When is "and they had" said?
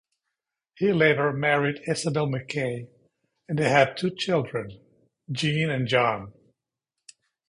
3.47-3.97